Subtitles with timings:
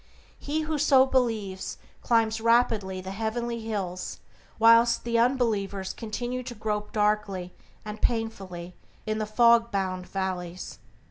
[0.39, 4.19] He who so believes, climbs rapidly the heavenly hills,
[4.57, 7.53] whilst the unbelievers continue to grope darkly
[7.85, 8.73] and painfully
[9.05, 10.79] in the fog bound valleys.